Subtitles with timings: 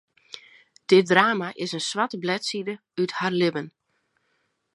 [0.87, 3.67] Dit drama is in swarte bledside út har libben.